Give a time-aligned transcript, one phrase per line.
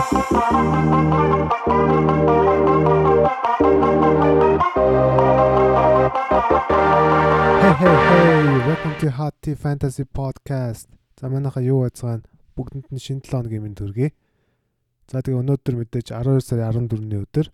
[0.00, 0.24] Welcome
[9.00, 10.88] to Hot Tea Fantasy Podcast.
[11.20, 12.24] За манайха юу байцгаана?
[12.56, 14.16] Бүгдэнд нь шинэ 7 хоногийн минь төргий.
[15.12, 17.52] За тэгээ өнөөдөр мэдээж 12 сарын 14-ний өдөр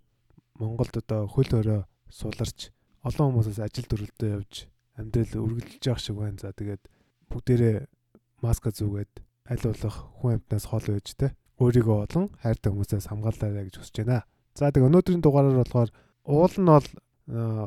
[0.62, 1.82] Монголд одоо хөл өрөө
[2.14, 2.70] суларч
[3.02, 6.38] олон хүмүүсээс ажил төрөлдөө явж амьдрал үргэлжлэж явах шиг байна.
[6.38, 6.86] За тэгээд
[7.26, 7.90] бүгдээрээ
[8.38, 9.18] маска зүгээд
[9.50, 14.24] аль болох хүн амьтнаас хол байж тэ өөрийгөө болон хайртай хүмүүсээс хамгаалаарай гэж хүсэж байна.
[14.56, 15.90] За тэгээ өнөөдрийн дугаараар болохоор
[16.28, 16.88] уул нь бол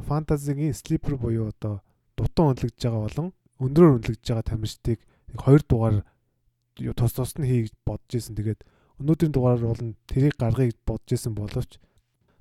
[0.07, 1.81] фэнтезигийн слипер буюу одоо
[2.17, 3.27] дутан үнэлэгдэж байгаа болон
[3.59, 4.99] өндрөөр үнэлэгдэж байгаа тамирчдыг
[5.35, 5.95] хоёр дугаар
[6.95, 8.35] тус тус нь хий гэж бодож исэн.
[8.37, 8.61] Тэгээд
[9.01, 11.71] өнөөдрийн дугаараар бол тэрийг гаргая гэж бодож исэн боловч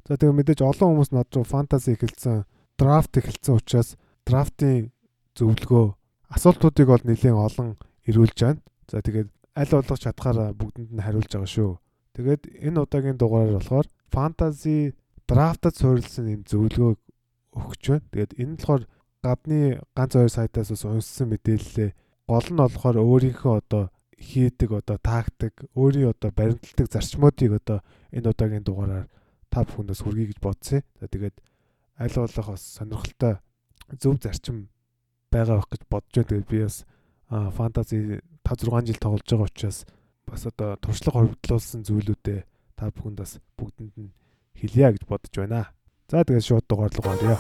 [0.07, 2.49] за тэгээ мэдээж олон хүмүүс над руу фэнтези эхэлсэн,
[2.81, 4.89] драфт эхэлсэн учраас драфтын
[5.37, 5.87] зөвлөгөө
[6.33, 7.77] асуултуудыг бол нэлээд олон
[8.09, 8.61] ирүүлж байна.
[8.89, 9.29] За тэгээд
[9.59, 11.73] аль болох чадхаараа бүгдэнд нь хариулж байгаа шүү.
[12.15, 14.95] Тэгээд энэ удаагийн дугаараар болохоор фэнтези
[15.27, 16.95] драфтад суурилсан юм зөвлөгөө
[17.59, 18.07] өгч байна.
[18.15, 18.83] Тэгээд энэ болохоор
[19.23, 19.61] гадны
[19.97, 21.91] ганц хоёр сайтаас бас унссан мэдээлэлээ
[22.31, 23.85] гол нь болохоор өөрийнхөө одоо
[24.19, 27.79] хийдэг одоо тактик, өөрийн одоо баримтлагдаг зарчмуудыг одоо
[28.15, 29.07] энэ удаагийн дугаараар
[29.51, 30.83] та бүхэндээс хүргэе гэж бодсон.
[31.01, 31.37] За тэгээд
[31.99, 33.35] аль болох бас сонирхолтой
[33.99, 34.69] зөв зарчим
[35.31, 36.31] байгаа байх гэж бодож байна.
[36.31, 36.77] Тэгээд би бас
[37.29, 37.99] фэнтези
[38.49, 39.85] 5 6 жил тоглож байгаа учраас
[40.25, 42.41] бас одоо туршлага хувьдлуулсан зүйлүүдээ
[42.81, 44.17] та бүхэнд бас бүгдэнд нь
[44.57, 45.69] хэлье гэж бодож байна.
[46.09, 47.37] За тэгээд шууд дугаарлага орё.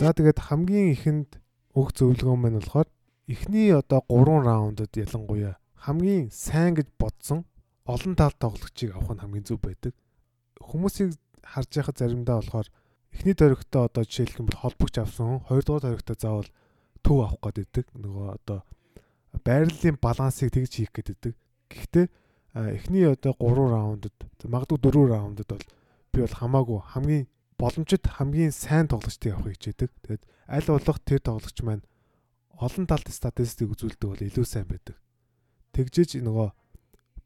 [0.00, 1.30] За тэгээд хамгийн ихэнд
[1.76, 2.88] өг зөвлөгөө маань болохоор
[3.28, 7.44] эхний одоо 3 раундад ялангуяа хамгийн сайн гэж бодсон
[7.84, 9.92] олон тал тоглогчийг авах нь хамгийн зөв байдаг.
[10.56, 12.68] Хүмүүсийг харж байхад заримдаа болохоор
[13.12, 16.50] эхний дөрөгтөө одоо жишээлх юм бол холбогч авсан, хоёрдугаар дөрөгтөө заавал
[17.02, 17.86] төв авах байдаг.
[17.96, 18.58] Нөгөө одоо
[19.44, 21.34] байрлалын балансыг тэгж хийх байдаг.
[21.70, 22.06] Гэхдээ
[22.54, 25.66] эхний одоо 3 раундад магадгүй 4 раундад бол
[26.12, 27.26] би бол хамаагүй хамгийн
[27.58, 29.90] боломжит хамгийн сайн тоглогчдыг авахыг хичээдэг.
[30.02, 31.84] Тэгээд аль болох тэр тоглогч маань
[32.58, 34.98] олон талт статистик үзүүлдэг бол илүү сайн байдаг.
[35.70, 36.50] Тэгжиж нөгөө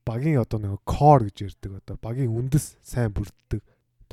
[0.05, 3.65] багийн одоо нөгөө core гэж ярьдаг одоо багийн үндэс сайн бүрддэг.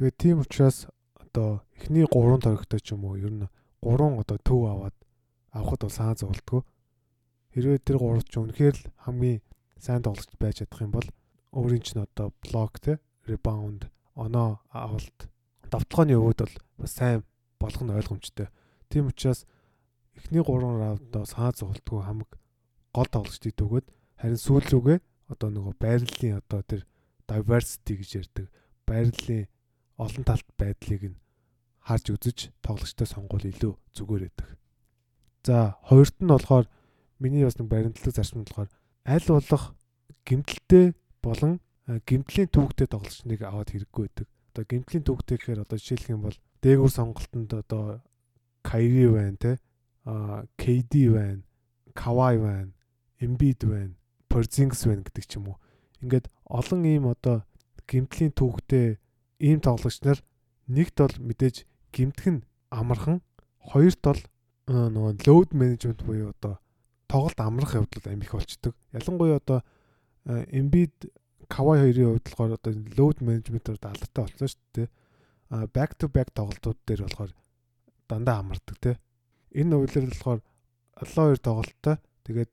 [0.01, 3.45] Тэгээд тийм учраас одоо эхний 3 төрөгтэй ч юм уу ер нь
[3.85, 4.97] 3 одоо төв аваад
[5.53, 6.65] авахд бол саан зовлтгоо.
[7.53, 9.45] Хэрвээ тэр 3 ч үнэхээр л хамгийн
[9.77, 11.05] сайн тоглогч байж чадах юм бол
[11.53, 12.97] өөрийн чинь одоо блок те
[13.29, 15.29] ребаунд оноо авалт
[15.69, 17.21] давталгааны өвөд бол бас сайн
[17.61, 18.49] болох нь ойлгомжтой.
[18.89, 19.45] Тийм учраас
[20.17, 22.41] эхний 3 раундаа саа зогтолтгүй хамаг
[22.89, 23.85] гол тоглогчдыг төгөөд
[24.17, 24.97] харин сүүл рүүгээ
[25.29, 26.89] одоо нөгөө байрлалын одоо тэр
[27.29, 28.49] diversity гэж ярьдаг
[28.89, 29.45] байрлалын
[29.97, 31.21] олон талт байдлыг нь
[31.81, 34.49] харж үзэж тоглогчтой сонгуул илүү зүгээр байдаг.
[35.43, 36.65] За хоёрт нь болохоор
[37.19, 38.69] миний бас нэг баримтлаг зарчим болохоор
[39.05, 39.73] аль болох
[40.27, 40.93] гимтэлтэй
[41.23, 41.59] болон
[42.05, 46.91] гимтлийн түүхтэй тоглогчныг аваад хэрэггүй байдаг одоо гимтлийн төвхтэй гэхээр одоо жишээлх юм бол дээгүүр
[46.91, 48.03] сонголтонд одоо
[48.61, 49.51] Кайри байна те
[50.05, 51.41] а KD байна,
[51.95, 52.73] Kawhi байна,
[53.19, 53.95] Embiid байна,
[54.27, 55.57] Porzingis байна гэдэг ч юм уу.
[56.03, 57.47] Ингээд олон ийм одоо
[57.87, 58.99] гимтлийн түүхтэй
[59.41, 60.19] ийм тоглогч нар
[60.69, 63.25] нэгт бол мэдээж гимтэх нь амархан,
[63.73, 64.21] хоёрт бол
[64.69, 66.61] нөгөө load management буюу одоо
[67.09, 68.73] тоглолт амрах явдал амих болчдөг.
[68.93, 69.59] Ялангуяа одоо
[70.25, 71.11] Embiid
[71.49, 74.87] Кавай хоёрын хувьд болохоор одоо load management-ээр алдартай болсон шүү дээ.
[75.51, 77.31] А back to back тоглолтууд дээр болохоор
[78.07, 78.95] дандаа амардаг те.
[79.51, 80.39] Энэ үйлрэл болохоор
[81.01, 81.97] олон хоёр тоглолттой.
[82.23, 82.51] Тэгээд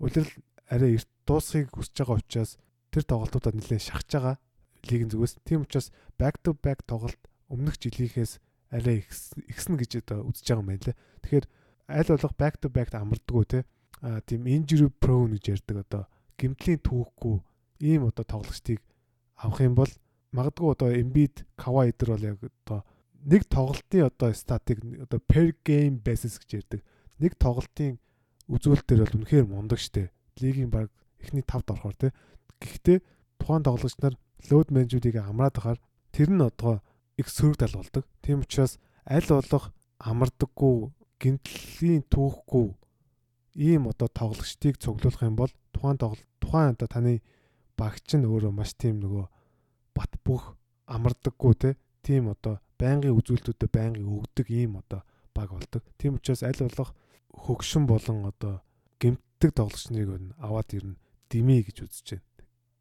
[0.00, 0.32] үйлрэл
[0.72, 2.56] арай эрт дуусхийг хүсэж байгаа учраас
[2.88, 4.36] тэр тоглолтуудад нэлээд шахаж байгаа
[4.86, 5.42] лигийн зүгээс.
[5.42, 7.18] Тийм учраас back to back тоглолт
[7.48, 8.38] өмнөх жилийнхээс
[8.70, 9.04] арай
[9.48, 10.96] ихсэн гэж одоо үзэж байгаа юм байна лээ.
[11.24, 11.46] Тэгэхээр
[11.88, 13.60] аль болох back to back амардггүй те.
[14.04, 16.02] А тийм injury prone гэж ярьдаг одоо
[16.38, 17.36] гимтлийн түүхгүй
[17.82, 18.78] ийм одоо тоглогчдыг
[19.40, 19.90] авах юм бол
[20.36, 22.84] магадгүй одоо Embiid, Kawhi эдэр бол яг одоо
[23.24, 26.80] нэг тоглолтын одоо статик одоо per game basis гэж ярьдаг.
[27.18, 27.98] Нэг тоглолтын
[28.46, 30.12] үзүүлэлтээр бол үнэхээр мундаг штэ.
[30.38, 32.12] Лигийн баг эхний 5-д орохоор тий.
[32.62, 32.98] Гэхдээ
[33.40, 34.14] тухайн тоглогч нар
[34.50, 35.80] load management-ийг амраад байхаар
[36.14, 36.80] тэр нь одоо
[37.18, 38.04] их сөрөг тал болдог.
[38.22, 42.68] Тийм учраас аль болох амардаггүй, гинтлийн түүхгүй
[43.58, 47.22] ийм одоо тоглогчдыг цуглуулах юм бол тухайн тоглолт тухайн одоо таны
[47.74, 49.26] багч нь өөрөө маш тийм нөгөө
[49.94, 50.54] бат бөх
[50.86, 51.70] амардаггүй те
[52.06, 55.02] тийм одоо байнгын үзүүлэлтүүдэд байнгын өгдөг ийм одоо
[55.34, 55.82] баг болдог.
[55.98, 56.94] Тийм учраас аль болох
[57.34, 58.62] хөгшин болон одоо
[59.02, 60.94] гэмтдэг тоглогчныг аваад ирнэ
[61.30, 62.26] дими гэж үзэж байна.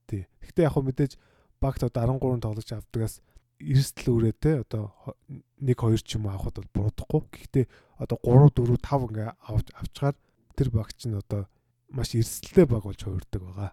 [0.08, 0.24] Тий.
[0.42, 1.14] Гэхдээ яг хөө мэдээж
[1.62, 3.22] багт одоо 13 тоглогч авдагаас
[3.60, 4.94] эрсдэл үрээтэй одоо
[5.60, 7.22] 1 2 ч юм авахд бол буруудахгүй.
[7.34, 7.66] Гэхдээ
[7.98, 10.16] одоо 3 4 5 ингээ авч авчгаар
[10.56, 11.50] тэр багч нь одоо
[11.90, 13.72] маш эрсдэлтэй баг болж хувирдаг байгаа.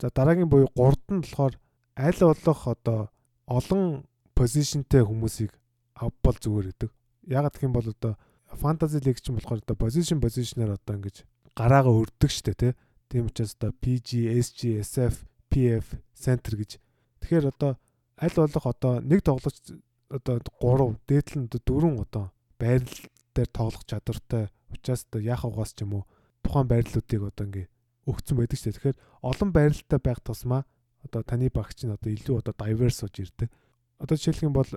[0.00, 1.54] За дараагийн буюу 3-т нь болохоор
[1.96, 3.00] аль болох одоо
[3.48, 4.04] олон
[4.36, 5.52] позишнтэй хүмүүсийг
[5.96, 6.90] авбал зүгээр гэдэг.
[7.24, 8.20] Ягаад гэх юм бол одоо
[8.52, 11.24] фэнтези лиг ч юм болохоор одоо позишн позишнаар одоо ингэж
[11.56, 12.72] гараагаа өрдөг штэ тий.
[13.08, 16.76] Тийм учраас одоо PG, SG, SF, PF, center гэж.
[17.26, 17.74] Тэгэхээр одоо
[18.22, 19.74] аль болох одоо нэг тоглогч
[20.06, 22.98] одоо 3 дээдл нь 4 одоо байрал
[23.34, 26.04] дээр тоглох чадвартай учраас одоо яах угаас ч юм уу
[26.46, 27.66] тухайн байрлалуудыг одоо ингээ
[28.06, 28.78] өгцөн байдаг шүү дээ.
[28.78, 30.62] Тэгэхээр олон байралтай байх тусмаа
[31.02, 33.50] одоо таны багч нь одоо илүү одоо diverse болж ирдэг.
[33.98, 34.70] Одоо жишээлх юм бол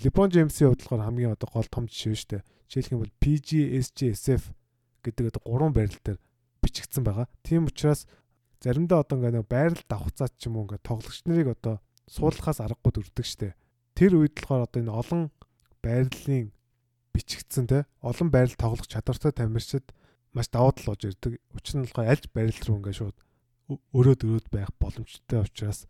[0.00, 2.42] LeBron James-ийн хувьд болохоор хамгийн одоо гол том жишээ шүү дээ.
[2.72, 3.48] Жишээлх юм бол PG,
[3.84, 4.48] SG, SF
[5.04, 6.16] гэдэг одоо гурван байрал дээр
[6.64, 7.28] бичигдсэн байгаа.
[7.44, 8.08] Тийм учраас
[8.60, 13.26] заримдаа одоо ингээ байрал давхцаад ч юм уу ингээ тоглогч нарыг одоо суулгахаас аргагүй дүрдэг
[13.26, 13.56] штэ.
[13.96, 15.22] Тэр үед болохоор одоо энэ олон
[15.80, 16.52] байрлалын
[17.16, 19.86] бичигдсэн те олон байрал тоглох чадвартай тамирчид
[20.36, 21.40] маш давуу тал болж ирдэг.
[21.56, 23.16] Учир нь болохоор альж байрал руу ингээд шууд
[23.96, 25.86] өрөөд өрөөд байх боломжтой учраас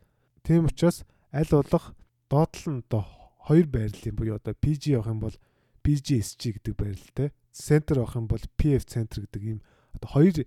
[0.47, 1.03] тийм учраас
[1.33, 1.97] аль болох
[2.31, 3.03] доотлол нь одоо
[3.47, 5.37] хоёр байрлалын буюу одоо PG явах юм бол
[5.83, 7.29] PGSG гэдэг байрлалтай.
[7.51, 9.61] Центр авах юм бол PF центр гэдэг ийм
[9.97, 10.47] одоо хоёр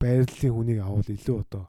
[0.00, 1.64] байрлалын хүнийг авал илүү одоо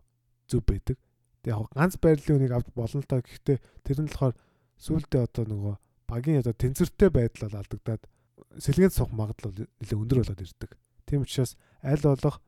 [0.49, 0.97] зөв байдаг.
[1.41, 4.35] Тэг яг ганц байрлалын үнийг авч болно л та гэхдээ тэр нь болохоор
[4.81, 5.75] сүултээ одоо нөгөө
[6.09, 8.03] багийн одоо тэнцвэртэй байдал бол алдагдаад
[8.59, 10.71] сэлгээнд суух магадлал нэлээд өндөр болоод ирдэг.
[11.05, 12.41] Тийм учраас аль болох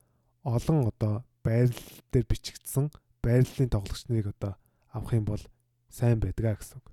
[0.44, 1.14] олон одоо
[1.44, 2.92] байрлал дээр бичигдсэн
[3.24, 4.54] байрлалын тоглогч нарыг одоо
[4.94, 5.44] авах юм бол
[5.90, 6.88] сайн байдгаа гэсэн үг.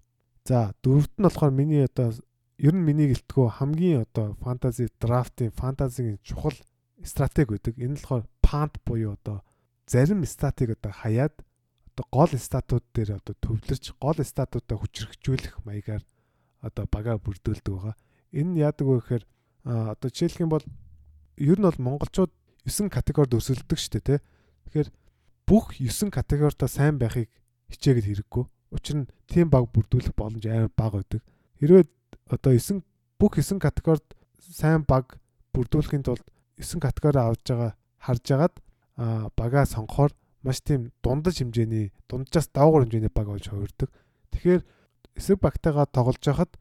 [0.44, 2.12] За дөрөвт нь болохоор миний одоо
[2.58, 6.56] ер нь миний гэлтгөө хамгийн одоо фэнтези драфтын фэнтезигийн чухал
[7.02, 7.74] стратеги байдаг.
[7.78, 8.24] Энэ нь болохоор
[8.54, 9.42] пант буюу одоо
[9.90, 11.34] зарим статыг одоо хаяад
[11.90, 16.02] одоо гол статууд дээр одоо төвлөрч гол статуудаа хүчрхжүүлэх маягаар
[16.62, 17.94] одоо багаа бүрдүүлдэг байгаа.
[18.30, 19.24] Энэ яадаг вэ гэхээр
[19.66, 20.64] одоо жишээлх юм бол
[21.36, 22.30] ер нь бол монголчууд
[22.62, 24.18] 9 категорид өрсөлдөг шүү дээ тий.
[24.70, 24.88] Тэгэхээр
[25.50, 27.26] бүх 9 категоридоо сайн байхыг
[27.74, 28.44] хичээгээд хэрэггүй.
[28.70, 31.22] Учир нь тийм баг бүрдүүлэх боломж амар бага байдаг.
[31.58, 31.90] Хэрвээ
[32.30, 32.86] одоо 9
[33.18, 34.06] бүх 9 категорид
[34.38, 35.18] сайн баг
[35.52, 36.24] бүрдүүлэхийн тулд
[36.56, 37.74] 9 категори авж байгаа
[38.04, 38.54] харж агаад
[39.36, 40.12] багаа сонгохоор
[40.44, 43.88] маш тийм дундаж хэмжээний дунджаас даавар хэмжээний баг болж хувирдаг.
[44.30, 44.62] Тэгэхээр
[45.16, 46.52] эсрэг багтайгаа тоглож байхад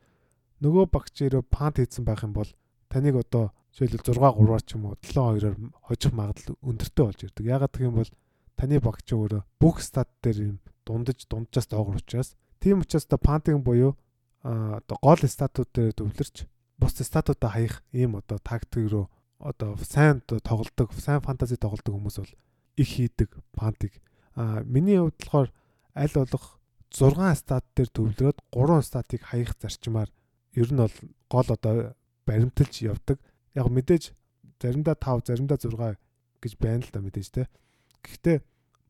[0.63, 2.47] нөгөө багч ирөө пант хийсэн байх юм бол
[2.87, 7.45] таныг одоо жишээлбэл 6 3-аар ч юм уу 7 2-оор хожих магадлал өндөртэй болж ирдэг.
[7.45, 8.11] Ягаад гэх юм бол
[8.55, 13.65] таны багч өөрөө бүх стат дээр юм дундаж дунджаас доогор учраас тийм учраас одоо пантинг
[13.65, 13.97] буюу
[14.43, 16.47] одоо гол статууд дээр төвлөрч
[16.77, 19.09] бус статуудаа хаях ийм одоо тактик руу
[19.43, 22.33] одоо сайн тоглодог, сайн фэнтези тоглодог хүмүүс бол
[22.79, 23.99] их хийдэг пантыг.
[24.35, 25.49] А миний хувьд болохоор
[25.95, 26.59] аль болох
[26.89, 30.09] 6 стат дээр төвлөрөөд 3 статыг хаях зарчмаар
[30.55, 30.95] ер нь бол
[31.29, 31.95] гол одоо
[32.25, 33.19] баримталж явдаг.
[33.53, 34.15] Яг мэдээж
[34.61, 35.99] заримдаа 5, заримдаа 6
[36.41, 37.43] гэж байна л да мэдээж те.
[38.01, 38.37] Гэхдээ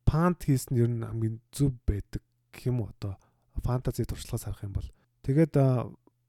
[0.06, 2.22] пант хийсэн ер нь хамгийн зөв байдаг
[2.54, 3.18] гэх юм уу одоо
[3.64, 4.90] фэнтези туршлагаас харах юм бол.
[5.24, 5.54] Тэгээд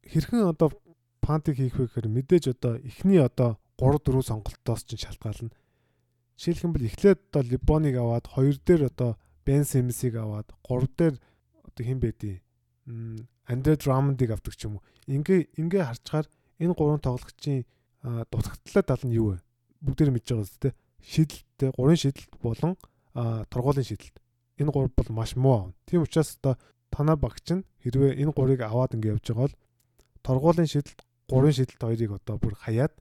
[0.07, 0.73] хэрхэн одоо
[1.21, 5.53] пантыг хийх вэ гэхээр мэдээж одоо эхний одоо 3 4 сонголтоос ч шалтгаална.
[6.41, 11.21] Жишээлх юм бол эхлээд одоо Либоныг аваад хоёр дээр одоо Бен Симсийг аваад гурав дээр
[11.69, 12.41] одоо хэн байдیں۔
[13.45, 14.85] Андре Драмондыг авдаг ч юм уу.
[15.05, 16.25] Ингээ ингээ харчаар
[16.57, 17.69] энэ гурван тоглогчийн
[18.33, 19.45] дутагдлаа тал нь юу вэ?
[19.85, 20.77] Бүгдээр мэдж байгаа зү тэ.
[21.05, 22.81] Шидэлттэй гурван шидэлт болон
[23.53, 24.17] тургуулын шидэлт.
[24.57, 25.77] Энэ гурав бол маш муу аав.
[25.85, 26.57] Тийм учраас одоо
[26.89, 29.57] танаа багч нь хэрвээ энэ гурыг аваад ингээ явж байгаа бол
[30.25, 32.97] тургуулын шидэлт, гурван шидэлт хоёрыг одоо бүр хаяад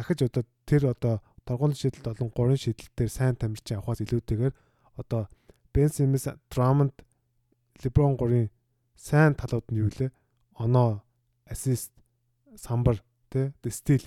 [0.00, 4.54] дахиж одоо тэр одоо торгуулийн шийдэлт болон гурван шийдэлтээр сайн тамирчин авахаас илүүтэйгээр
[4.96, 5.28] одоо
[5.72, 6.94] Бен Симс, Драмонд,
[7.84, 8.50] Леброн гурийн
[8.96, 10.10] сайн талууд нь юу лээ?
[10.56, 11.04] Оноо,
[11.46, 11.92] ассист,
[12.56, 12.98] самбар,
[13.30, 14.02] тэ, стил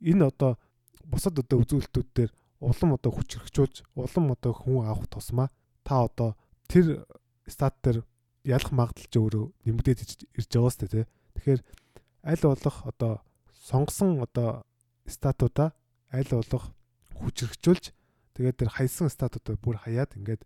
[0.00, 0.58] энэ одоо
[1.06, 5.48] бусад одоо үзүүлэлтүүд дээр улам одоо хүч хөргчүүлж, улам одоо хүн авах тусмаа
[5.84, 6.36] та одоо
[6.68, 7.06] тэр
[7.46, 8.04] стат дээр
[8.44, 9.98] ялах магадлал ч өөрөө нэмэгдээд
[10.36, 11.08] ирж байгаа сте тэ.
[11.38, 11.60] Тэгэхээр
[12.26, 13.12] аль болох одоо
[13.66, 14.66] сонгосон одоо
[15.08, 15.72] статуудаа
[16.12, 16.70] аль болох
[17.16, 17.92] хүчрхжүүлж
[18.36, 20.42] тэгээд тэр хайсан статуудыг бүр хаяад ингээд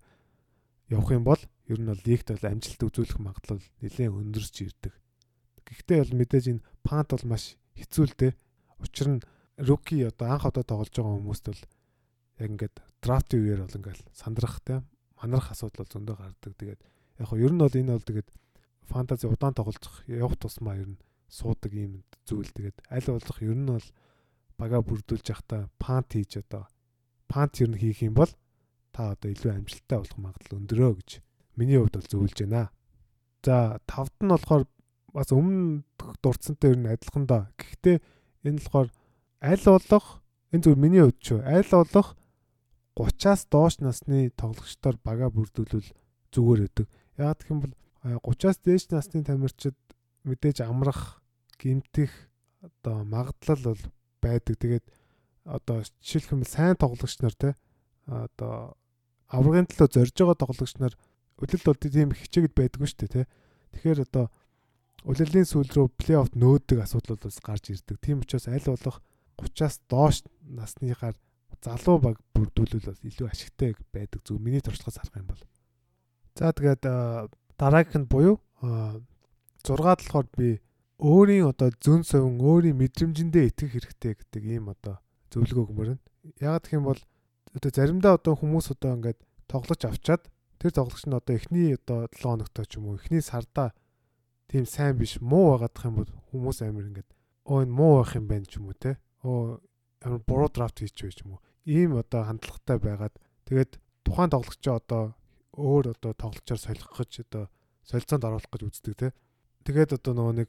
[0.91, 4.95] явах юм бол ер нь бол лигт бол амжилт үзүүлэх магадлал нэлээд өндөрч ирдэг.
[5.63, 8.33] Гэхдээ бол мэдээж энэ пант бол маш хэцүү л дээ.
[8.83, 9.23] Учир нь
[9.63, 11.63] руки одоо анх одоо тоглож байгаа хүмүүст бол
[12.43, 14.83] яг ингээд драфтын үеэр бол ингээд сандрах те
[15.15, 16.53] манарах асуудал бол зөндөө гардаг.
[16.59, 16.81] Тэгээд
[17.23, 18.29] яг хөө ер нь бол энэ бол тэгээд
[18.91, 22.51] фэнтези удаан тоглох явах тусмаа ер нь суудаг юм зүйл.
[22.51, 23.87] Тэгээд аль болох ер нь бол
[24.61, 26.69] бага бүрдүүлж явахдаа пант хийж одоо
[27.33, 28.33] пант нь хийх юм бол
[28.93, 31.11] та одоо илүү амжилттай болох магадлал өндөрөө гэж
[31.57, 32.69] миний хувьд бол зөвлөж байна.
[33.41, 34.65] За тавд нь болохоор
[35.17, 35.83] бас өмнө
[36.23, 37.49] дурдсантай ер нь адилхан да.
[37.57, 37.97] Гэхдээ
[38.45, 38.89] энэ болохоор
[39.41, 40.07] аль болох
[40.53, 42.09] энэ зөв миний хувьд ч аль болох
[42.99, 45.89] 30-аас доош насны тоглогчдоор бага бүрдүүлвэл
[46.35, 46.87] зүгээр өгдөг.
[47.17, 47.75] Яг гэх юм бол
[48.05, 49.79] 30-аас дээш насны тамирчид
[50.29, 51.23] мэдээж амрах,
[51.57, 52.13] гимтэх
[52.61, 53.83] одоо магадлал бол
[54.21, 54.57] байдаг.
[54.61, 54.87] Тэгээд
[55.45, 57.57] одоо жишээлх юм сайн тоглогч нар те
[58.07, 58.77] одоо
[59.31, 60.95] аврагын төлөө зорж байгаа тоглогч нар
[61.41, 63.23] үлэлт бол тийм хичээгэд байдгүй шүү дээ те.
[63.73, 64.27] Тэгэхээр одоо
[65.07, 67.97] улирлын сүүл рүү плей-офф нөөдөг асуудал бас гарч ирдэг.
[68.03, 69.01] Тийм учраас аль болох
[69.41, 71.17] 30-аас доош насныхаар
[71.65, 75.43] залуу баг бүрдүүлвэл бас илүү ашигтай байдаг зөв миний туршлагаас харах юм бол.
[76.37, 76.85] За тэгээд
[77.57, 80.61] дараагийнх нь буюу 6-д болохоор би
[81.01, 85.01] өөрийн одоо зөн совин өөрийн мэдрэмжэндээ итгэх хэрэгтэй гэдэг ийм одоо
[85.33, 86.03] зөвлөгөө өгмөр нь.
[86.45, 87.01] Яг гэх юм бол
[87.57, 90.29] одоо заримдаа одоо хүмүүс одоо ингээд тоглож авчаад
[90.61, 93.73] тэр тоглогч нь одоо эхний одоо 7 хоногтой ч юм уу эхний сарда
[94.53, 97.11] тийм сайн биш муу байгаадах юм бол хүмүүс амир ингээд
[97.49, 99.01] оо энэ муу байх юм байна ч юм уу те.
[99.25, 99.65] Оо
[100.05, 101.43] амир буруу драфт хийчих вэ ч юм уу.
[101.65, 103.15] Ийм одоо хандлагатай байгаад
[103.49, 105.17] тэгээд тухайн тоглогчоо одоо
[105.57, 107.49] өөр одоо тоглолчоор солих гэж одоо
[107.89, 109.09] солилцоонд оруулах гэж үздэг те.
[109.65, 110.49] Тэгээд одоо нөгөө нэг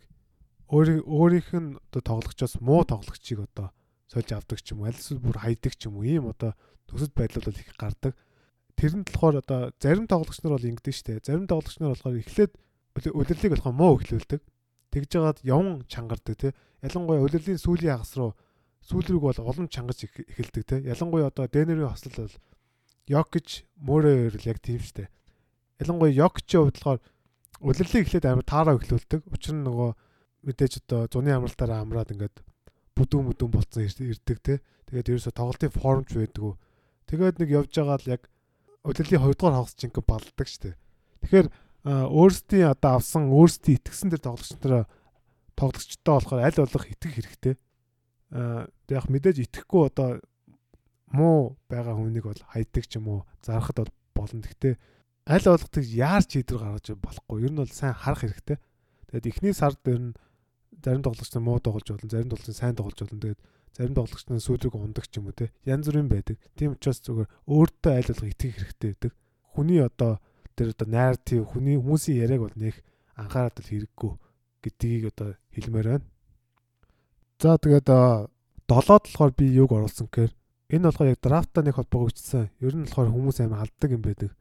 [0.71, 3.75] өөрийнх нь одоо тоглогчоос муу тоглогчийг одоо
[4.07, 6.55] сольж авдаг ч юм уу аль эсвэл бүр хайдаг ч юм уу ийм одоо
[6.87, 8.15] төсөд байдал бол их гардаг.
[8.79, 11.19] Тэр нь болохоор одоо зарим тоглогч нар бол ингэдэж штэ.
[11.27, 12.55] Зарим тоглогч нар болохоор эхлээд
[12.95, 14.41] үлрэлийг болохоо муу эхлүүлдэг.
[14.95, 16.51] Тэгж жагаад явн чангардаг тий.
[16.83, 18.31] Ялангуяа үлрэлийн сүүлийн хагас руу
[18.83, 20.79] сүүл рүүг бол улам чангаж эхэлдэг тий.
[20.87, 22.35] Ялангуяа одоо Дэнерийн хослол бол
[23.07, 25.07] Йокич мөрөөр л яг тийм штэ.
[25.79, 26.99] Ялангуяа Йокичийн хувьд болохоор
[27.63, 29.21] үлрэлийг эхлээд амар таараа эхлүүлдэг.
[29.31, 29.91] Учир нь нөгөө
[30.45, 32.41] мэдээж одоо зуны амралтаараа амраад ингээд
[32.97, 34.61] бүдүүн бүдүүн болцсон ирдэг те.
[34.89, 36.53] Тэгээд ерөөсө тоглолтын формч байдгүй.
[37.07, 38.21] Тэгээд нэг явж байгаа л яг
[38.83, 40.75] удирлын 2 дугаар хагас чинь балдаг штэ.
[41.21, 41.47] Тэгэхээр
[41.85, 44.85] өөрсдийн одоо авсан өөрсдийн итгэсэн тэр тоглогчдоо
[45.57, 47.55] тоглогчтой болохоор аль болох итгэх хэрэгтэй.
[48.33, 50.21] Аа яг мэдээж итгэхгүй одоо
[51.09, 54.45] муу байгаа хүнийг бол хайдаг ч юм уу зарахад бол болно.
[54.45, 54.77] Гэхдээ
[55.25, 57.37] аль болох тэг яарч хийдэр гаргаж болохгүй.
[57.45, 58.57] Ер нь бол сайн харах хэрэгтэй.
[59.09, 60.13] Тэгээд эхний сард ер нь
[60.83, 63.21] зарим тоглогч нар муу тоглож болно, зарим тоглогч сайн тоглож болно.
[63.21, 63.41] Тэгээд
[63.77, 65.53] зарим тоглогч нар сүүлрэг ундаг ч юм уу те.
[65.63, 66.37] Янз бүрийн байдаг.
[66.57, 69.13] Тийм учраас зүгээр өөртөө айл болох итгэх хэрэгтэй байдаг.
[69.53, 70.19] Хүний одоо
[70.57, 72.75] тэр одоо нарратив, хүний хүмүүсийн яриаг бол нэх
[73.15, 74.11] анхаарал хэрэггүй
[74.65, 76.07] гэдгийг одоо хэлмээр байна.
[77.39, 77.87] За тэгээд
[78.67, 80.33] долоод болохоор би юг оруулсан гэхээр
[80.73, 82.51] энэ болохоор яг драфтаа нэг холбоог өгчсөн.
[82.59, 84.31] Ер нь болохоор хүмүүс амар алддаг юм байдаг.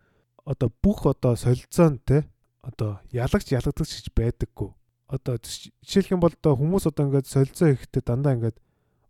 [0.49, 2.27] Одоо бүх одоо солилцоон те
[2.65, 4.71] одоо ялагч ялагдагч гэж байдаггүй
[5.11, 8.57] одоо жишээлх юм бол одоо хүмүүс одоо ингээд солилцоо хийхдээ дандаа ингээд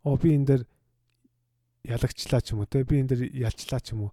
[0.03, 0.63] оо би энэ дээр
[1.85, 4.11] ялагчлаа ч юм уу те би энэ дээр ялчлаа ч юм уу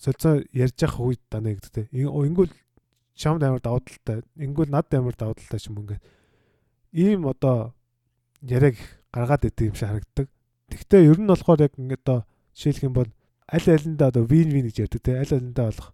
[0.00, 2.52] солилцоо ярьж явах үед дандаа гэдэг те ингүүл
[3.12, 6.02] чамд амар давуу талтай ингүүл над амар давуу талтай ч юм ингээд
[6.92, 7.76] ийм одоо
[8.40, 8.76] яриаг
[9.12, 10.28] гаргаад идэв юм шиг харагддаг.
[10.68, 12.24] Тэгвэл ер нь болохоор яг ингээд одоо
[12.56, 13.10] жишээлх юм бол
[13.48, 15.88] аль алиндаа одоо вин вин гэж ярьдаг те аль алиндаа болох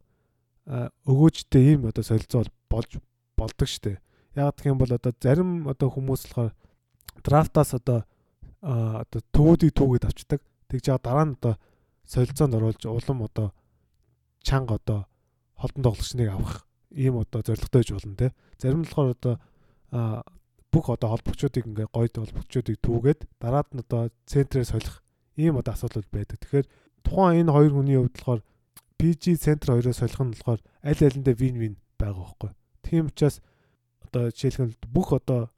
[1.06, 2.90] өгөөжтэй ийм одоо солилцоо болж
[3.36, 3.98] болдог штэ.
[4.36, 6.52] Яг гэх юм бол одоо зарим одоо хүмүүс болохоор
[7.24, 8.04] драфтаас одоо
[8.62, 10.40] одоо төвүүдийг түүгээд авчдаг.
[10.68, 11.54] Тэгж яа дараа нь одоо
[12.04, 13.52] солилцоонд оруулж улам одоо
[14.42, 15.06] чанга одоо
[15.54, 18.34] холдон тоглогчныг авах ийм одоо зорилготой байж болно те.
[18.58, 19.34] Зарим нь болохоор одоо
[20.72, 25.02] бүх одоо холбогчдыг ингээ гоё холбогчдыг түүгээд дараад нь одоо центрээр солих
[25.36, 26.38] ийм одоо асуудал байдаг.
[26.42, 26.66] Тэгэхээр
[27.02, 28.40] тухайн энэ хоёр хүний хувьд болохоор
[28.98, 32.50] PG центр хоёроо солих нь болохоор аль алиндаа вин вин байгаа байхгүй.
[32.82, 33.40] Тийм учраас
[34.08, 35.50] одоо жишээлбэл бүх одоо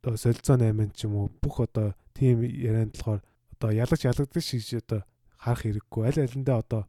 [0.00, 3.20] одоо солилцоо 8 ч юм уу бүх одоо тим ярианд болохоор
[3.52, 5.04] одоо ялагч ялагддаг шиг одоо
[5.38, 6.82] харах хэрэггүй аль алиндаа одоо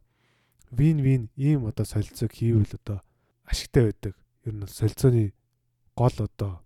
[0.70, 3.00] вин вин ийм одоо солилцоог хийвэл одоо
[3.44, 4.14] ашигтай байдаг.
[4.44, 5.32] Ер нь солилцооны
[5.96, 6.60] гол одоо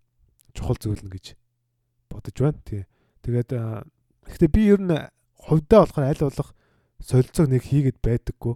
[0.55, 1.37] чухал зүйл нь гэж
[2.11, 2.61] бодож байна.
[2.65, 2.87] Тий.
[3.23, 3.51] Тэгээд
[4.27, 4.97] гэхдээ би ер нь
[5.35, 6.51] хувьдаа болохоор аль болох
[7.03, 8.55] солилцоог нэг хийгээд байдаггүй.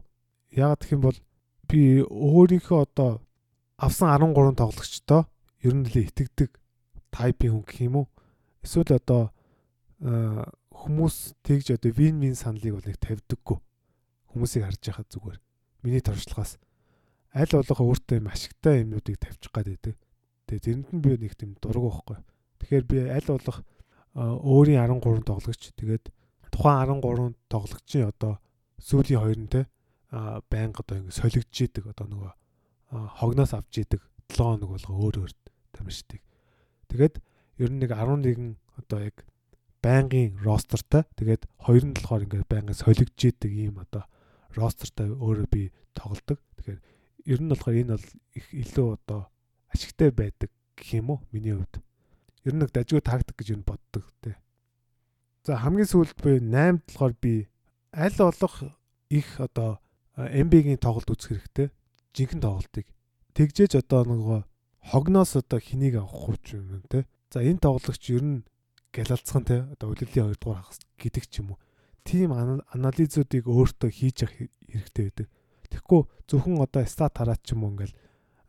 [0.57, 1.19] Яагаад гэх юм бол
[1.69, 3.21] би өөрийнхөө одоо
[3.77, 5.23] авсан 13 тоглогчтой
[5.65, 6.51] ер нь л итгэдэг
[7.11, 8.07] тайпын хүн гэх юм уу?
[8.61, 9.33] Эсвэл одоо
[10.05, 13.59] хүмүүс тэгж одоо вин вин саналыг бол нэг тавьдаггүй.
[14.37, 15.39] Хүмүүсийг харж байхад зүгээр.
[15.83, 16.61] Миний туршлагаас
[17.33, 19.97] аль болох өөртөө юм ашигтай юмнуудыг тавьчих гад байдаг.
[20.47, 22.19] Тэгээ тэрэнд нь би нэг тийм дург байхгүй.
[22.61, 23.65] Тэгэхээр би аль болох
[24.15, 26.05] өөрийн 13 тоглогч тэгээд
[26.55, 28.39] тухайн 13 тоглогчийн одоо
[28.79, 29.67] сүүлийн хоёр нь те
[30.51, 32.33] байнга одоо ингэ солигдж идэг одоо нөгөө
[33.19, 35.33] хогноос авч идэг 7 хоног болго өөр өөр
[35.75, 36.23] тамирчдыг.
[36.89, 37.19] Тэгээд
[37.59, 39.27] ер нь нэг 11 одоо яг
[39.83, 41.05] байнгын ростертай.
[41.19, 44.09] Тэгээд хоёр нь болохоор ингээд байнгын солигдж идэг ийм одоо
[44.57, 45.63] ростертай өөрөө би
[45.93, 46.39] тоглодог.
[46.57, 46.81] Тэгэхээр
[47.35, 49.21] ер нь болохоор энэ бол их илүү одоо
[49.69, 51.83] ашигтай байдаг гэх юм уу миний хувьд.
[52.47, 54.39] Ер нь нэг дажгүй тактик гэж юу боддог те.
[55.45, 57.49] За хамгийн сүүлд би 8 болохоор би
[57.93, 58.55] аль болох
[59.11, 59.79] их одоо
[60.17, 61.69] MB-гийн тоглолт үзэх хэрэгтэй.
[62.15, 62.87] Жинхэнэ тоглолтыг.
[63.35, 64.41] Тэгжээж одоо нөгөө
[64.91, 67.07] хогноос одоо хэнийг авах ч юм те.
[67.33, 68.45] За энэ тоглогч ер нь
[68.93, 71.59] гэлалцхан те одоо үлэлийн 2 дугаар хагас гэдэг ч юм уу.
[72.05, 74.37] Тим анализуудыг өөртөө хийж явах
[74.69, 75.29] хэрэгтэй байдаг.
[75.73, 77.97] Тэгэхгүй зөвхөн одоо стат хараад ч юм уу ингээл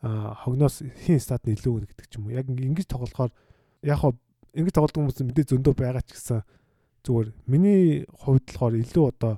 [0.03, 2.35] хогноос хин стат нь илүү гэдэг ч юм уу.
[2.35, 3.31] Яг ингэж тоглохоор
[3.81, 4.13] яг хоо
[4.53, 6.43] ингэж тоглодог хүмүүс мэдээ зөндөө байгаа ч гэсэн
[7.05, 9.33] зүгээр миний хувьд болохоор илүү одоо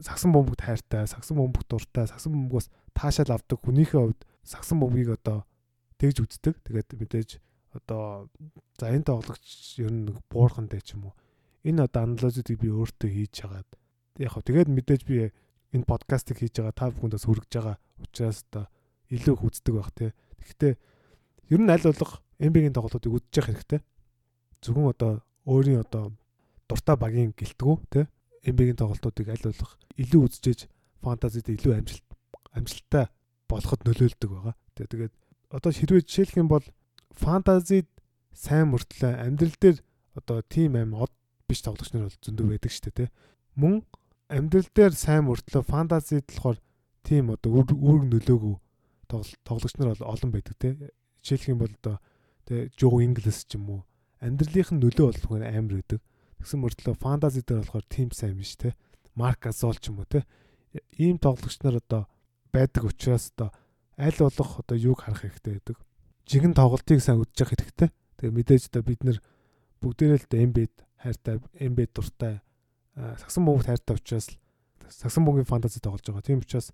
[0.00, 5.46] сагсан бомбогт хайртай, сагсан бомбогт дуртай, сагсан бомбогоос таашаал авдаг хүнийхээ хувьд сагсан бомбыг одоо
[6.02, 6.58] тэгж үздэг.
[6.66, 7.30] Тэгээд мэдээж
[7.78, 8.26] одоо
[8.76, 11.14] за энэ тоглогч ер нь буурхантай ч юм уу.
[11.62, 13.70] Энэ одоо анализуудыг би өөртөө хийж хагаад
[14.18, 15.30] яг хөө тэгээд мэдээж би
[15.72, 18.66] энэ подкастыг хийж байгаа та бүхэндээс хүргэж байгаа учраас одоо
[19.14, 20.12] илүү их үздэг байх те.
[20.42, 20.72] Тэгэхдээ
[21.54, 23.80] ер нь аль болох NBA-гийн тоглолтуудыг үзэж явах хэрэгтэй.
[24.60, 25.12] Зөвхөн одоо
[25.46, 26.12] өөрийн одоо
[26.66, 28.10] дуртай багийн гэлтгүү те.
[28.42, 30.66] NBA-гийн тоглолтуудыг аль болох илүү үзчихэж
[30.98, 32.06] фантазид илүү амжилт
[32.52, 33.06] амжилттай
[33.48, 34.54] болоход нөлөөлдөг байгаа.
[34.76, 35.14] Тэгээд
[35.52, 36.64] одоо хэрвээ жишээлх юм бол
[37.12, 37.88] фантазид
[38.32, 39.78] сайн мөртлөө амьдрал дээр
[40.16, 41.12] одоо тим аим од
[41.44, 43.08] биш тоглогч нар бол зөндөө байдаг шүү дээ тий.
[43.60, 43.84] Мөн
[44.32, 46.58] амьдрал дээр сайн мөртлөө фантазид болохоор
[47.04, 48.56] тим одоо үүрэг нөлөөгөө
[49.44, 50.72] тоглогч нар бол олон байдаг тий.
[51.20, 51.96] Жишээлх юм бол одоо
[52.48, 53.80] тий Жо Инглис ч юм уу
[54.24, 56.00] амьдралынх нь нөлөө болох амар байдаг.
[56.40, 58.72] Тэгсэн мөртлөө фантази дээр болохоор тим сайн биш тий.
[59.12, 60.24] Марк Азол ч юм уу тий.
[60.96, 62.08] Ийм тоглогч нар одоо
[62.48, 63.52] байдаг учраас одоо
[64.02, 65.78] аль болох одоо юуг харах хэрэгтэй байдаг
[66.26, 67.90] жигэн тоглолтыг сайн үзэж явах хэрэгтэй.
[68.18, 69.18] Тэгээ мэдээж одоо бид нэр
[69.82, 72.40] бүгдээрээ л эмбед хайртай, эмбед дуртай,
[72.94, 74.30] сагсан бөмбөг хайртай учраас
[74.86, 76.22] сагсан бөмбөгийн фэнтези тоглож байгаа.
[76.22, 76.70] Тийм учраас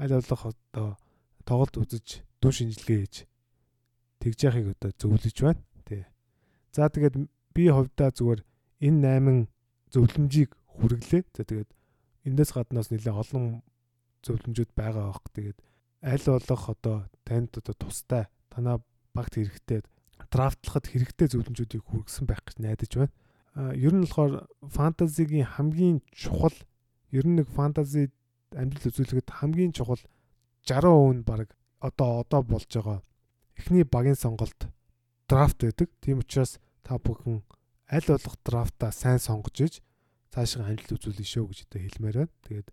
[0.00, 0.96] аль болох одоо
[1.44, 3.16] тоглолт үзэж дүн шинжилгээ хийж
[4.24, 5.60] тэгж яхийг одоо зөвлөж байна.
[5.84, 6.08] Тий.
[6.72, 7.20] За тэгээд
[7.52, 8.40] би хувьдаа зүгээр
[8.80, 9.46] энэ
[9.92, 11.22] 8 зөвлөмжийг хүргэлээ.
[11.36, 11.70] За тэгээд
[12.24, 13.60] эндээс гаднаас нэлээ олон
[14.24, 15.28] зөвлөмжүүд байгаа бох.
[15.36, 15.58] Тэгээд
[16.02, 18.80] аль болох одоо танд одоо тустай танаа
[19.14, 19.82] багт хэрэгтэй
[20.30, 23.12] драфтлахад хэрэгтэй зөвлөмжүүдийг хүргэсэн байх гэж найдаж байна.
[23.54, 26.56] А ер нь болохоор фэнтезигийн хамгийн чухал
[27.10, 28.10] ер нь нэг фэнтези
[28.54, 30.00] амжилт үзүүлэхэд хамгийн чухал
[30.64, 33.02] 60% нь баг одоо одоо болж байгаа
[33.58, 34.70] эхний багийн сонголт
[35.28, 35.88] драфт байдаг.
[36.00, 37.42] Тийм учраас та бүхэн
[37.90, 39.74] аль болох драфта сайн сонгож иж
[40.30, 42.32] цаашаа амжилт үзүүлнэ шүү гэж одоо хэлмээр байна.
[42.46, 42.68] Тэгээд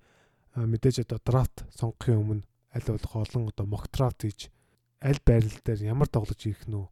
[0.55, 2.45] мэдээж одоо драфт сонгохын өмнө
[2.77, 4.53] аль болох олон одоо мок драфт хийж
[5.01, 6.87] аль байрал дээр ямар тоглож ирэх нь үү?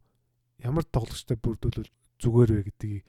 [0.66, 3.04] Ямар тоглогчтой бүрдүүлвэл зүгээр вэ гэдгийг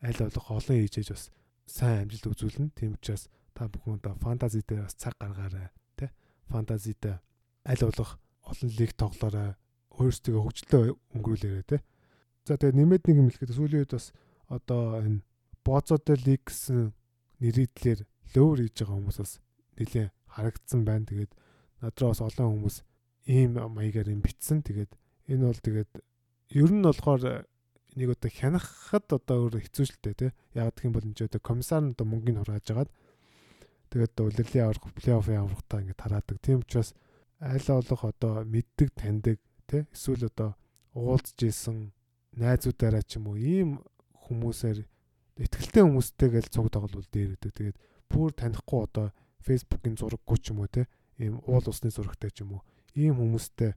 [0.00, 1.28] аль болох олон хийжээж бас
[1.68, 2.72] сайн амжилт үзүүлнэ.
[2.72, 5.68] Тийм учраас та бүхэн одоо фэнтези дээр бас цаг гаргаарай,
[6.00, 6.10] тэ?
[6.48, 7.20] Фэнтези дээр
[7.68, 8.18] аль болох
[8.48, 9.54] олон лиг тоглоорой.
[9.92, 10.84] Өөрсдөө хөгжлөө
[11.20, 11.84] өнгөрүүлээрэй, тэ?
[12.48, 14.08] За тэгээ нэмээд нэг юм хэлэхэд сүүлийн үед бас
[14.48, 15.20] одоо энэ
[15.62, 16.90] Боцотой лиг гэсэн
[17.38, 18.02] нэрийдлэр
[18.34, 19.32] лөөр хийж байгаа хүмүүсээс
[19.78, 21.06] нэлээ харагдсан байна.
[21.06, 21.30] Тэгээд
[21.82, 22.76] надраа бас олон хүмүүс
[23.26, 24.62] ийм маягаар юм битсэн.
[24.62, 24.94] Тэгээд
[25.28, 25.92] энэ бол тэгээд
[26.54, 27.44] ер нь болохоор
[27.98, 30.30] нэг одоо хянахад одоо өөр хэцүү л дээ тий.
[30.54, 32.90] Яг гэх юм бол энэ одоо комиссар нь одоо мөнгөний хурааж агаад
[33.90, 36.36] тэгээд улирлын аврах плей-оффын аврахтаа ингэ тараадаг.
[36.40, 36.94] Тийм учраас
[37.42, 39.82] айл олох одоо мэддэг таньдаг тий.
[39.92, 40.56] Эсвэл одоо
[40.94, 41.92] уулзж исэн
[42.38, 43.82] найзуудаараа ч юм уу ийм
[44.30, 44.86] хүмүүсээр
[45.42, 47.52] ихтгэлтэй хүмүүстэйгээл цуг тоглол дээр өгдөг.
[47.52, 49.06] Тэгээд бүр танихгүй одоо
[49.44, 50.88] фейсбુકийн зураггүй ч юм уу тий.
[51.18, 52.62] Ийм уул усны зурагтай ч юм уу
[52.94, 53.72] ийм хүмүүстэй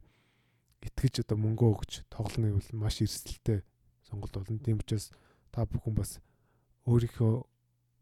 [0.85, 3.63] итгэж одоо мөнгө өгч тоглоно гэвэл маш эрсдэлтэй
[4.03, 4.59] сонголт болно.
[4.59, 5.09] Тийм учраас
[5.51, 6.19] та бүхэн бас
[6.85, 7.33] өөрийнхөө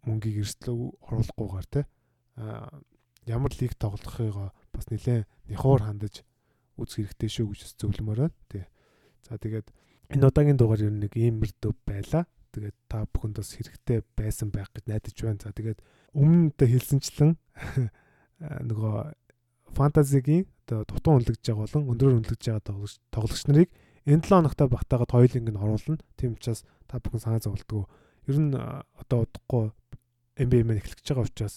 [0.10, 1.82] мөнгийг эрсдлөө оруулахгүйгээр те
[3.30, 6.26] ямар лиг тоглохыгоо бас нэлээд нэхуур хандаж
[6.76, 8.36] үзэх хэрэгтэй шүү гэж зөвлөмөр байна.
[8.50, 8.65] Тий.
[9.24, 9.69] За тэгээд
[10.12, 12.28] энэ удаагийн дугаар ер нь нэг иймэрдүү байла.
[12.52, 15.39] Тэгээд та бүхэнд бас хэрэгтэй байсан байх гэж найдаж байна.
[15.39, 15.80] За тэгээд
[16.17, 17.32] өмнө нь хэлсэнчлэн
[18.69, 19.23] нөгөө
[19.78, 22.64] фэнтезигийн одоо дутуу үнэлэгдэж байгаа болон өндрөөр үнэлэгдэж байгаа
[23.12, 23.70] тоглогч нарыг
[24.06, 26.00] энэ 7 хоногтой багтаагаад хоёулынг нь оруулна.
[26.20, 27.88] Тийм учраас та бүхэн санаа зовлтгоо.
[28.28, 29.72] Ер нь одоо удахгүй
[30.40, 31.56] NBA мэн эхлэж байгаа учраас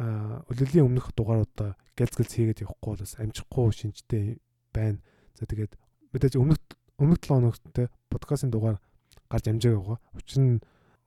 [0.00, 4.24] а үлрэлийн өмнөх дугааруудаа гэлз гэлз хийгээд явахгүй бас амжихгүй шинжтэй
[4.72, 5.04] байна.
[5.36, 5.76] За тэгээд
[6.16, 6.60] мэдээж өмнөх
[6.96, 7.64] өмнөх 7 хоногт
[8.08, 8.80] подкастын дугаар
[9.28, 9.98] гарч амжааг байгаа.
[10.16, 10.60] Учир нь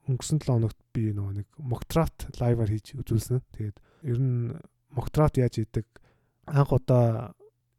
[0.06, 3.42] өнгөрсөн 7 хоногт би нөгөө нэг Mockdraft live-аар хийж үзүүлсэн.
[3.58, 4.54] Тэгээд ер нь
[4.94, 5.90] Mockdraft яаж хийдэг
[6.48, 7.34] анх удаа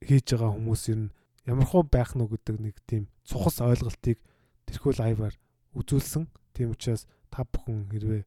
[0.05, 1.15] хийж байгаа хүмүүс ер нь
[1.49, 4.19] ямар хөө байх нь гэдэг нэг тийм цухас ойлголтыг
[4.67, 5.35] тэрхүү лайваар
[5.77, 6.25] үзүүлсэн.
[6.55, 8.23] Тийм учраас та бүхэн хэрвээ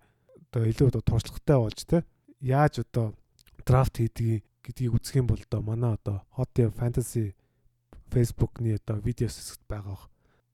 [0.51, 2.03] одоо илүү одоо туршлагатай болж те
[2.41, 3.15] яаж одоо
[3.65, 7.33] драфт хийдгийг гэдгийг үзэх юм бол одоо манай одоо hot fantasy
[8.11, 9.97] Facebook-ны одоо видео хэсэгт байгаа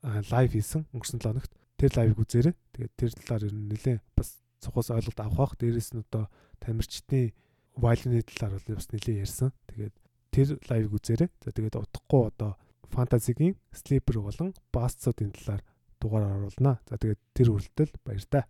[0.04, 2.56] лайв хийсэн өнгөрсөн 7 хоногт тэр лайвыг үзээрэй.
[2.76, 5.54] Тэгээд тэр талаар ер нь нэлээ бас цухас ойлголт авах бах.
[5.60, 6.28] Дээрээс нь одоо
[6.60, 7.32] тамирчдын
[7.76, 9.50] вайлны талаар бол бас нэлээ ярьсан.
[9.70, 9.96] Тэгээд
[10.34, 11.30] тэр лайвыг үзээрэй.
[11.42, 12.52] За тэгээд удахгүй одоо
[12.94, 15.62] фэнтезигийн слипер болон басцуудын талаар
[16.02, 16.78] дугаар оруулнаа.
[16.90, 18.46] За тэгээд тэр хүрэлтэл баяр таа.